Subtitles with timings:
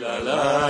[0.00, 0.69] la la.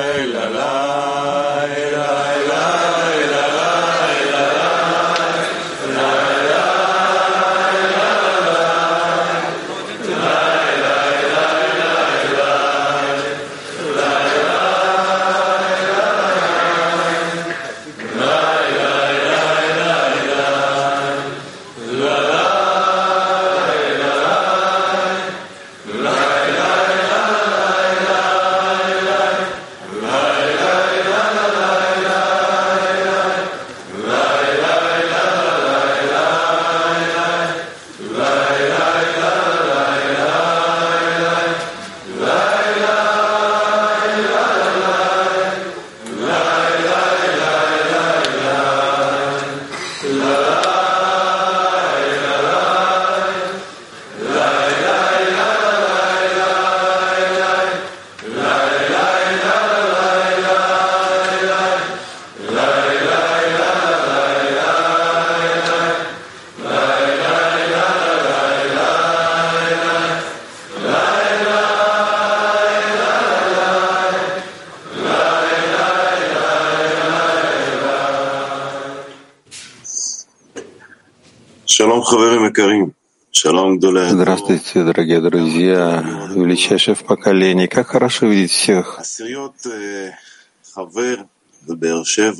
[84.10, 87.66] Здравствуйте, дорогие друзья, величайшие в поколении.
[87.66, 89.00] Как хорошо видеть всех.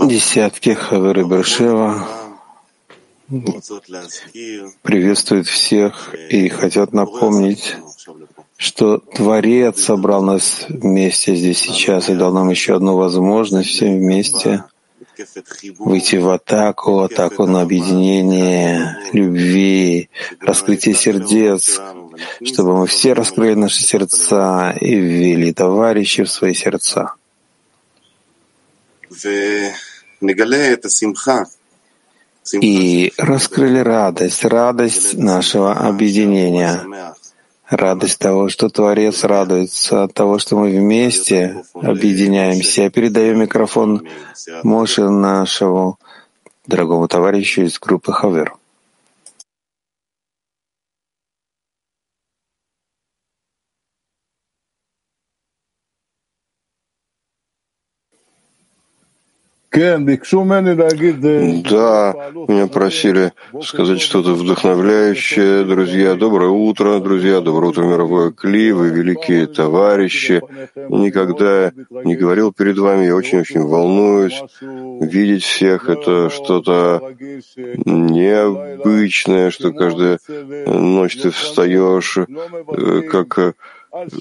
[0.08, 2.06] Десятки Хаверы Бершева
[4.82, 7.76] приветствуют всех и хотят напомнить,
[8.56, 14.64] что Творец собрал нас вместе здесь сейчас и дал нам еще одну возможность всем вместе
[15.78, 20.08] выйти в атаку, атаку на объединение, любви,
[20.40, 21.80] раскрытие сердец,
[22.44, 27.14] чтобы мы все раскрыли наши сердца и ввели товарищи в свои сердца.
[32.60, 36.84] И раскрыли радость, радость нашего объединения,
[37.70, 42.82] радость того, что Творец радуется от того, что мы вместе объединяемся.
[42.82, 44.06] Я передаю микрофон
[44.62, 45.98] Моше нашему
[46.66, 48.54] дорогому товарищу из группы Хавер.
[61.70, 62.12] Да,
[62.48, 63.32] меня просили
[63.62, 65.62] сказать что-то вдохновляющее.
[65.64, 70.42] Друзья, доброе утро, друзья, доброе утро, мировое Кли, вы великие товарищи.
[70.74, 71.70] Никогда
[72.04, 74.42] не говорил перед вами, я очень-очень волнуюсь.
[74.60, 77.14] Видеть всех— это что-то
[77.56, 80.18] необычное, что каждую
[80.66, 83.54] ночь ты встаешь, э, как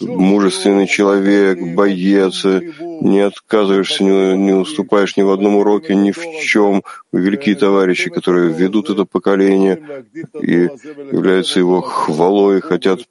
[0.02, 6.84] мужественный человек, боец, не отказываешься, не, не уступаешь ни в одном уроке, ни в чем.
[7.12, 10.06] Великие товарищи, которые ведут это поколение
[10.42, 10.70] и
[11.12, 13.02] являются его хвалой, хотят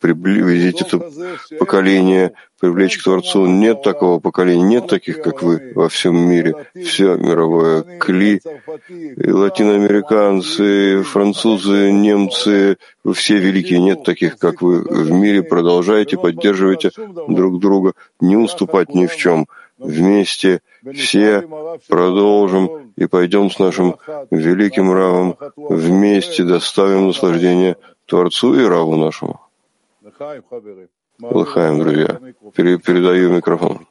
[0.00, 1.00] приблизить это
[1.58, 3.46] поколение, привлечь к Творцу.
[3.46, 6.54] Нет такого поколения, нет таких, как вы во всем мире.
[6.74, 8.40] Все мировое кли,
[8.88, 12.78] и латиноамериканцы, французы, немцы,
[13.14, 15.42] все великие, нет таких, как вы в мире.
[15.42, 16.90] Продолжайте, поддерживайте
[17.28, 19.46] друг друга, не уступать ни в чем.
[19.78, 20.60] Вместе
[20.92, 21.44] все
[21.88, 23.94] продолжим и пойдем с нашим
[24.30, 27.76] великим Равом вместе доставим наслаждение
[28.06, 29.47] Творцу и Раву нашему.
[31.20, 32.20] Лыхаем, друзья.
[32.54, 33.86] Передаю микрофон.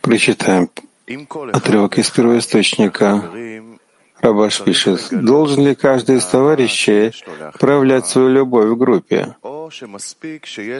[0.00, 0.70] Прочитаем
[1.52, 3.30] отрывок из первоисточника.
[4.20, 7.12] Рабаш пишет, должен ли каждый из товарищей
[7.58, 9.36] проявлять свою любовь в группе?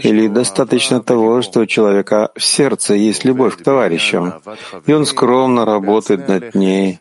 [0.03, 4.35] Или достаточно того, что у человека в сердце есть любовь к товарищам,
[4.87, 7.01] и он скромно работает над ней,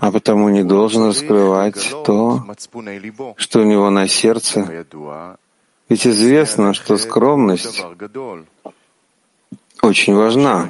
[0.00, 2.44] а потому не должен раскрывать то,
[3.36, 4.86] что у него на сердце.
[5.88, 7.84] Ведь известно, что скромность
[9.82, 10.68] очень важна.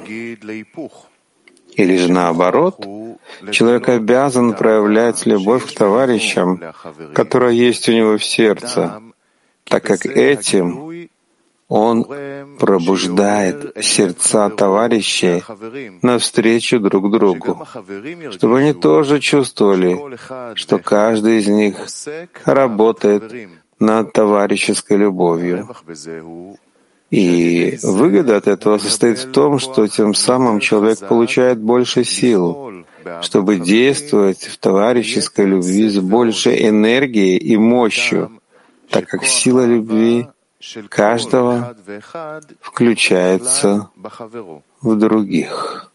[1.75, 2.85] Или же наоборот,
[3.51, 6.59] человек обязан проявлять любовь к товарищам,
[7.13, 9.01] которая есть у него в сердце,
[9.63, 10.90] так как этим
[11.71, 12.05] он
[12.59, 15.41] пробуждает сердца товарищей
[16.01, 17.65] навстречу друг другу,
[18.31, 19.97] чтобы они тоже чувствовали,
[20.55, 21.77] что каждый из них
[22.43, 23.23] работает
[23.79, 25.69] над товарищеской любовью.
[27.09, 32.83] И выгода от этого состоит в том, что тем самым человек получает больше сил,
[33.21, 38.29] чтобы действовать в товарищеской любви с большей энергией и мощью,
[38.89, 40.27] так как сила любви—
[40.89, 41.75] каждого
[42.61, 43.89] включается
[44.81, 45.91] в других.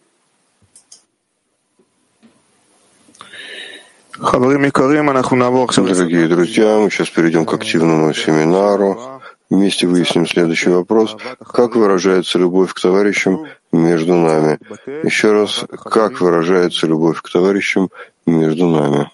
[5.95, 9.21] Дорогие друзья, мы сейчас перейдем к активному семинару.
[9.51, 11.17] Вместе выясним следующий вопрос.
[11.47, 14.59] Как выражается любовь к товарищам между нами?
[15.05, 17.91] Еще раз, как выражается любовь к товарищам
[18.27, 19.11] между нами?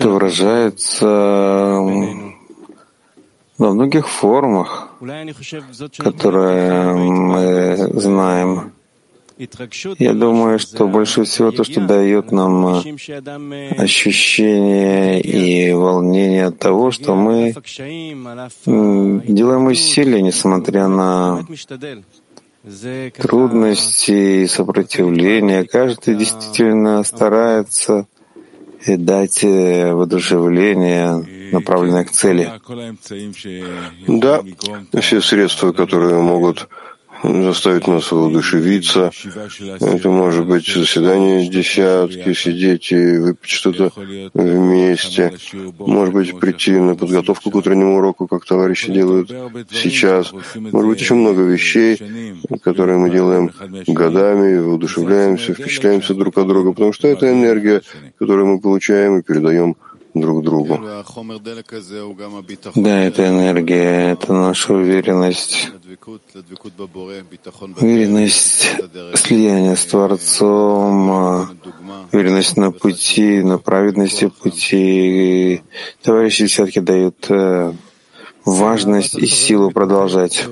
[0.00, 1.06] Это выражается
[3.58, 4.88] во многих формах,
[5.98, 8.72] которые мы знаем.
[9.98, 12.66] Я думаю, что больше всего то, что дает нам
[13.78, 17.54] ощущение и волнение от того, что мы
[18.66, 21.46] делаем усилия, несмотря на
[23.16, 25.64] трудности и сопротивления.
[25.64, 28.06] Каждый действительно старается
[28.86, 32.50] дать э, воодушевление, направленное к цели.
[34.06, 34.42] Да,
[35.00, 36.68] все средства, которые могут
[37.22, 39.10] заставить нас воодушевиться.
[39.80, 43.92] Это может быть заседание десятки, сидеть и выпить что-то
[44.34, 45.32] вместе.
[45.78, 49.30] Может быть, прийти на подготовку к утреннему уроку, как товарищи делают
[49.70, 50.32] сейчас.
[50.54, 52.00] Может быть, еще много вещей,
[52.62, 53.50] которые мы делаем
[53.86, 57.82] годами, воодушевляемся, впечатляемся друг от друга, потому что это энергия,
[58.18, 59.76] которую мы получаем и передаем
[60.14, 60.80] друг другу.
[62.74, 65.70] Да, это энергия, это наша уверенность,
[67.80, 68.68] уверенность
[69.14, 71.48] слияния с Творцом,
[72.12, 75.62] уверенность на пути, на праведности пути.
[76.02, 77.72] Товарищи все-таки дают э,
[78.44, 80.46] важность и силу продолжать.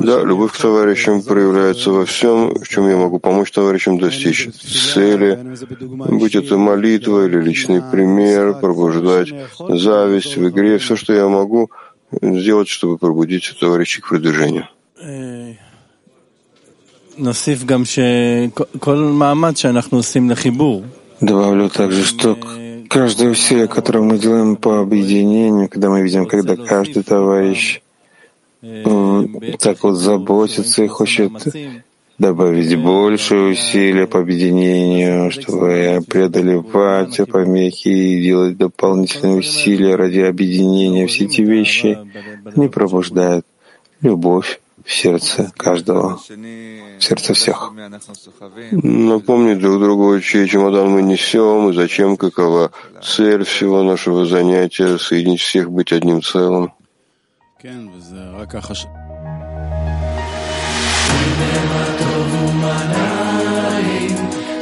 [0.00, 5.38] Да, любовь к товарищам проявляется во всем, в чем я могу помочь товарищам достичь цели,
[5.80, 11.70] будь это молитва или личный пример, пробуждать зависть в игре, все, что я могу
[12.12, 14.68] сделать, чтобы пробудить товарищей к продвижению.
[21.20, 22.36] Добавлю также, что
[22.88, 27.80] каждое усилие, которое мы делаем по объединению, когда мы видим, когда каждый товарищ
[29.58, 31.32] так вот заботится и хочет
[32.18, 41.06] добавить больше усилия по объединению, чтобы преодолевать помехи и делать дополнительные усилия ради объединения.
[41.06, 41.98] Все эти вещи
[42.56, 43.44] не пробуждают
[44.00, 47.72] любовь в сердце каждого, в сердце всех.
[48.70, 52.70] Напомнить друг другу, чей чемодан мы несем и зачем, какова
[53.02, 56.72] цель всего нашего занятия, соединить всех, быть одним целым.
[57.65, 58.85] כן, וזה רק החש...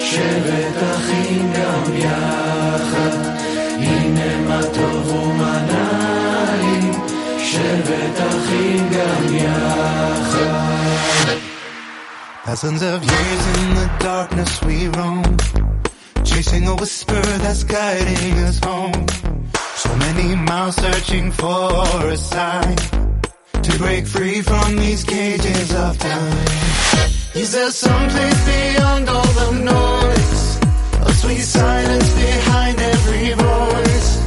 [0.10, 3.18] שבט אחים גם יחד,
[3.80, 6.94] הנה מה טוב ומה נעים,
[7.40, 10.70] שבט אחים גם יחד.
[12.46, 15.24] Thousands of years in the darkness we roam,
[16.24, 19.06] chasing a whisper that's guiding us home.
[19.85, 22.77] So many miles searching for a sign
[23.67, 26.47] to break free from these cages of time.
[27.35, 30.59] Is there some place beyond all the noise?
[31.11, 34.24] A sweet silence behind every voice.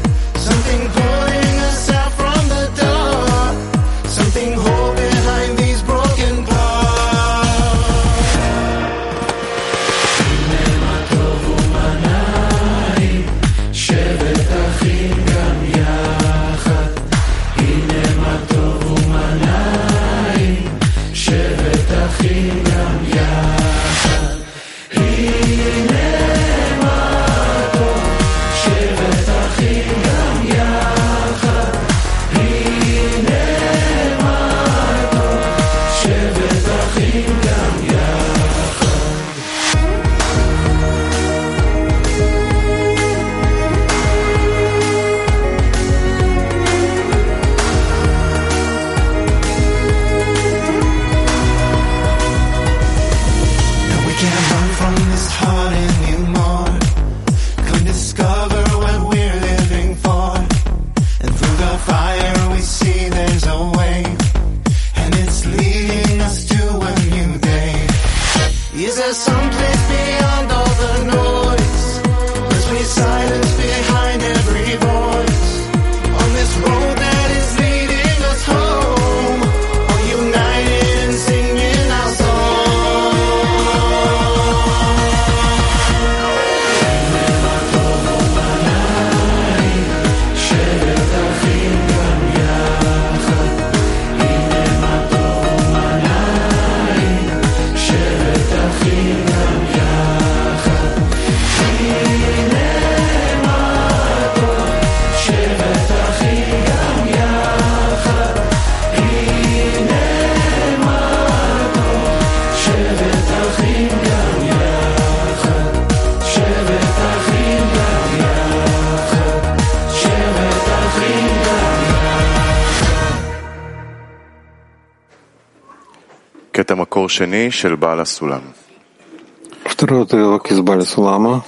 [129.64, 131.46] Второй отрывок из Баля Сулама.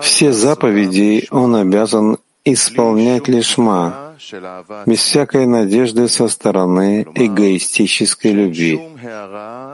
[0.00, 4.14] Все заповеди он обязан исполнять лишма,
[4.86, 8.80] без всякой надежды со стороны эгоистической любви.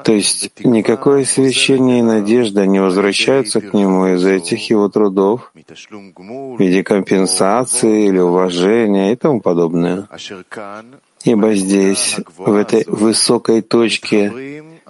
[0.05, 6.61] То есть никакое освящение и надежда не возвращаются к нему из-за этих его трудов в
[6.61, 10.09] виде компенсации или уважения и тому подобное.
[11.25, 14.33] Ибо здесь, в этой высокой точке,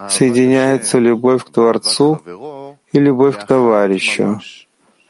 [0.09, 2.21] соединяется любовь к Творцу
[2.93, 4.41] и любовь к товарищу,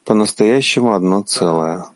[0.04, 1.86] по-настоящему одно целое.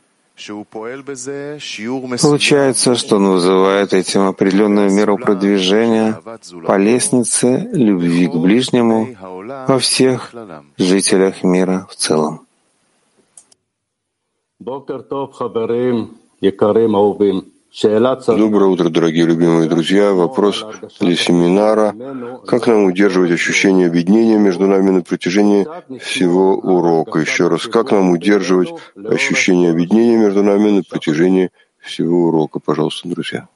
[2.23, 6.21] Получается, что он вызывает этим определенную меру продвижения
[6.67, 9.15] по лестнице любви к ближнему
[9.69, 10.35] во всех
[10.77, 12.47] жителях мира в целом.
[17.83, 20.13] Доброе утро, дорогие любимые друзья.
[20.13, 20.65] Вопрос
[21.01, 21.93] для семинара.
[22.47, 25.67] Как нам удерживать ощущение объединения между нами на протяжении
[25.99, 27.19] всего урока?
[27.19, 31.51] Еще раз, как нам удерживать ощущение объединения между нами на протяжении
[31.81, 32.61] всего урока?
[32.61, 33.49] Пожалуйста, друзья.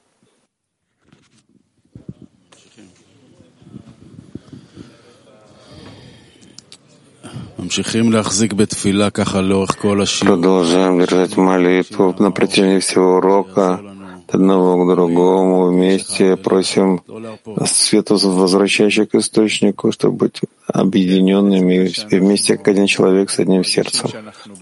[10.19, 13.79] Продолжаем держать молитву на протяжении всего урока
[14.31, 17.01] одного к другому вместе просим
[17.65, 24.09] свету возвращающих к источнику, чтобы быть объединенными вместе как один человек с одним сердцем.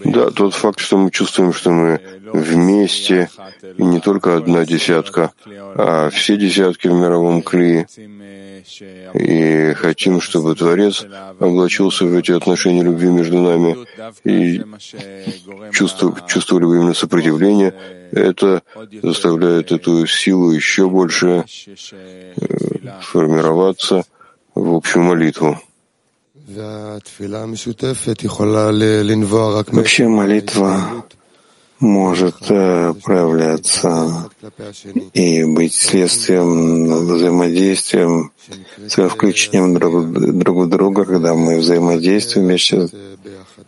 [0.04, 2.00] Да, тот факт, что мы чувствуем, что мы
[2.32, 3.30] вместе,
[3.76, 7.86] и не только одна десятка, а все десятки в мировом клее,
[9.14, 11.06] и хотим, чтобы Творец
[11.38, 13.76] облачился в эти отношения любви между нами
[14.24, 14.62] и
[15.72, 17.74] чувствовали бы именно сопротивление,
[18.12, 18.62] это
[19.02, 22.34] заставляет эту силу еще больше э,
[23.02, 24.04] формироваться
[24.54, 25.58] в общую молитву.
[29.72, 31.04] Вообще молитва
[31.80, 34.30] может э, проявляться
[35.14, 38.32] и быть следствием взаимодействием,
[38.88, 42.88] своим включением друг, друг в друга, когда мы взаимодействуем вместе,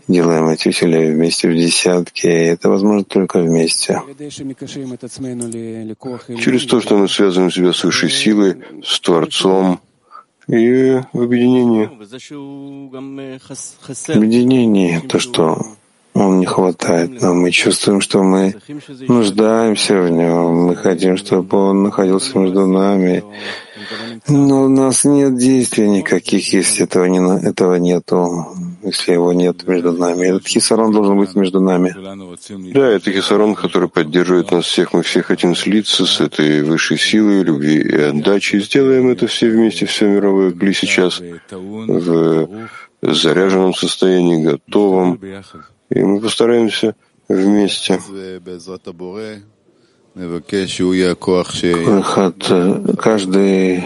[0.08, 4.02] делаем эти усилия вместе в десятки, и это возможно только вместе.
[6.38, 9.80] Через то, что мы связываем себя с высшей силой, с Творцом,
[10.48, 11.88] и в объединении.
[14.08, 15.76] Объединение— то, что
[16.20, 17.40] он не хватает нам.
[17.40, 18.54] Мы чувствуем, что мы
[19.08, 20.66] нуждаемся в нем.
[20.66, 23.24] Мы хотим, чтобы он находился между нами.
[24.28, 28.48] Но у нас нет действий никаких, если этого, не, этого нету,
[28.82, 30.26] если его нет между нами.
[30.26, 31.94] Этот хисарон должен быть между нами.
[32.72, 34.92] Да, это хисарон, который поддерживает нас всех.
[34.92, 38.60] Мы все хотим слиться с этой высшей силой, любви и отдачи.
[38.60, 42.48] Сделаем это все вместе, все мировое кли сейчас в
[43.02, 45.18] заряженном состоянии, готовом.
[45.90, 46.94] И мы постараемся
[47.28, 48.00] вместе.
[52.98, 53.84] Каждый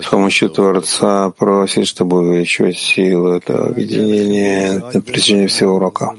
[0.00, 6.14] с помощью Творца просит, чтобы увеличивать силу этого объединения на протяжении всего урока.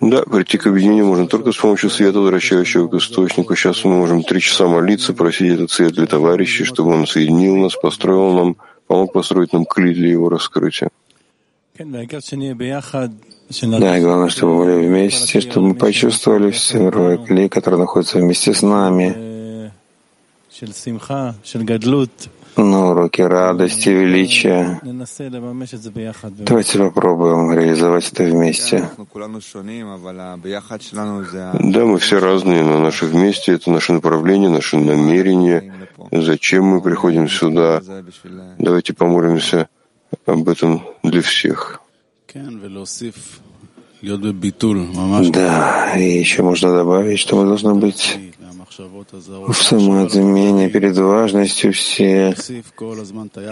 [0.00, 3.54] Да, прийти к объединению можно только с помощью света, возвращающего к источнику.
[3.54, 7.76] Сейчас мы можем три часа молиться, просить этот свет для товарищей, чтобы он соединил нас,
[7.76, 10.90] построил нам, помог построить нам клей для его раскрытия.
[13.80, 16.90] Да, и главное, чтобы мы были вместе, чтобы мы почувствовали все
[17.26, 19.70] клей, который находится вместе с нами.
[22.56, 24.78] На уроке радости, величия.
[26.46, 28.90] Давайте попробуем реализовать это вместе.
[31.54, 35.72] Да, мы все разные, но наше вместе— это наше направление, наше намерение.
[36.10, 37.80] Зачем мы приходим сюда?
[38.58, 39.68] Давайте помолимся
[40.26, 41.80] об этом для всех.
[45.32, 48.18] Да, и еще можно добавить, что мы должны быть
[48.78, 52.34] в самоотмене перед важностью все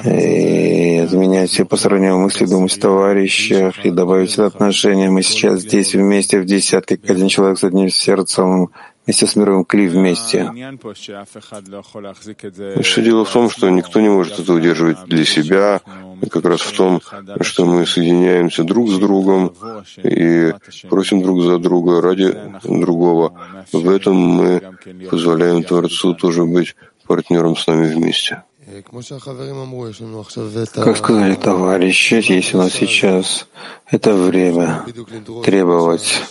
[0.05, 5.11] и отменять все посторонние мысли, думать о товарищах и добавить это отношение.
[5.11, 8.71] Мы сейчас здесь вместе в десятке, как один человек с одним сердцем,
[9.05, 10.51] вместе с мировым Кли вместе.
[12.83, 15.81] Что дело в том, что никто не может это удерживать для себя,
[16.31, 17.01] как раз в том,
[17.41, 19.55] что мы соединяемся друг с другом
[20.03, 20.53] и
[20.89, 22.35] просим друг за друга ради
[22.65, 23.33] другого.
[23.73, 24.63] В этом мы
[25.11, 26.75] позволяем Творцу тоже быть
[27.07, 28.43] партнером с нами вместе.
[30.85, 33.47] Как сказали товарищи, есть у нас сейчас
[33.91, 34.85] это время
[35.45, 36.23] требовать.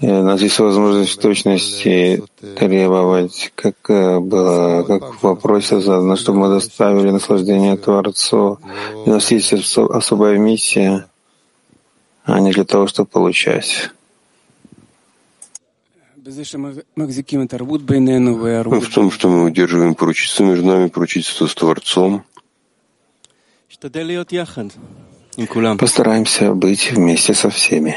[0.00, 2.22] И у нас есть возможность в точности
[2.56, 8.58] требовать, как э, было, как в вопросе задано, чтобы мы доставили наслаждение Творцу.
[9.06, 11.06] И у нас есть особая миссия,
[12.24, 13.90] а не для того, чтобы получать.
[16.24, 16.30] В
[18.94, 22.22] том, что мы удерживаем поручительство между нами, поручительство с Творцом.
[25.78, 27.96] Постараемся быть вместе со всеми.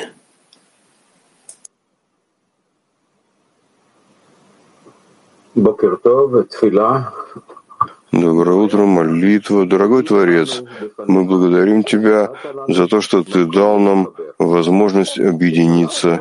[8.11, 9.67] Доброе утро, молитва.
[9.67, 10.63] Дорогой Творец,
[11.05, 12.31] мы благодарим Тебя
[12.67, 16.19] за то, что Ты дал нам возможность объединиться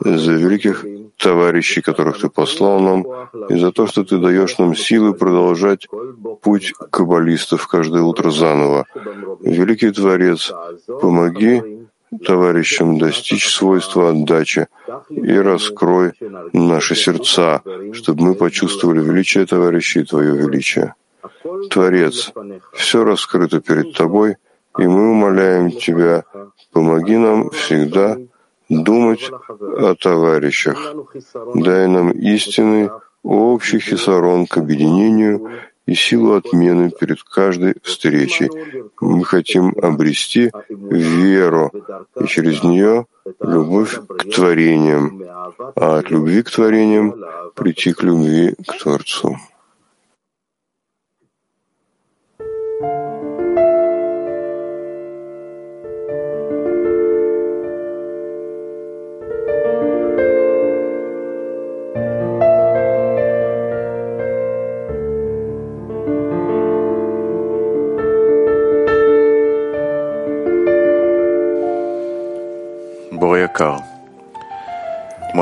[0.00, 0.84] за великих
[1.16, 3.04] товарищей, которых Ты послал нам,
[3.48, 5.88] и за то, что Ты даешь нам силы продолжать
[6.42, 8.86] путь каббалистов каждое утро заново.
[9.40, 10.52] Великий Творец,
[11.00, 11.62] помоги
[12.24, 14.68] товарищам достичь свойства отдачи
[15.10, 16.12] и раскрой
[16.52, 20.94] наши сердца, чтобы мы почувствовали величие товарищей и Твое величие.
[21.70, 22.32] Творец,
[22.72, 24.36] все раскрыто перед Тобой,
[24.78, 26.24] и мы умоляем Тебя,
[26.72, 28.16] помоги нам всегда
[28.68, 30.94] думать о товарищах.
[31.54, 32.90] Дай нам истинный
[33.22, 35.50] общий хисарон к объединению
[35.86, 38.50] и силу отмены перед каждой встречей.
[39.00, 41.72] Мы хотим обрести веру,
[42.20, 43.06] и через нее
[43.40, 45.22] любовь к творениям,
[45.76, 47.14] а от любви к творениям
[47.54, 49.36] прийти к любви к Творцу.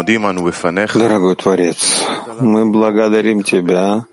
[0.06, 2.04] Дорогой Творец,
[2.40, 4.06] мы благодарим Тебя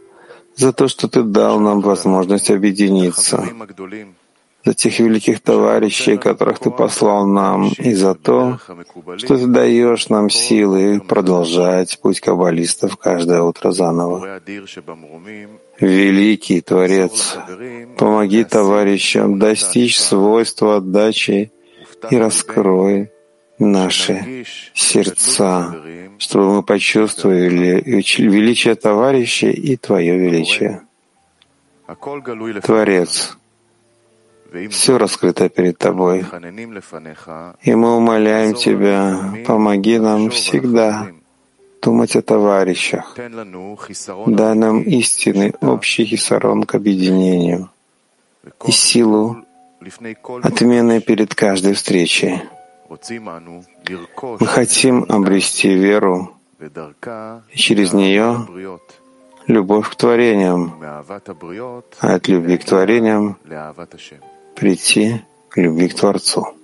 [0.55, 3.43] за то, что Ты дал нам возможность объединиться,
[4.63, 8.59] за тех великих товарищей, которых Ты послал нам, и за то,
[9.17, 14.39] что Ты даешь нам силы продолжать путь каббалистов каждое утро заново.
[15.79, 17.37] Великий Творец,
[17.97, 21.51] помоги товарищам достичь свойства отдачи
[22.09, 23.11] и раскрой
[23.61, 25.75] наши сердца,
[26.17, 30.81] чтобы мы почувствовали величие товарища и Твое величие.
[32.63, 33.37] Творец,
[34.69, 36.25] все раскрыто перед Тобой,
[37.61, 41.11] и мы умоляем Тебя, помоги нам всегда
[41.81, 43.15] думать о товарищах,
[44.27, 47.69] дай нам истинный общий хисарон к объединению
[48.65, 49.37] и силу
[50.43, 52.41] отмены перед каждой встречей.
[54.39, 58.47] Мы хотим обрести веру и через нее
[59.47, 63.37] любовь к творениям, а от любви к творениям
[64.55, 66.60] прийти к любви к Творцу.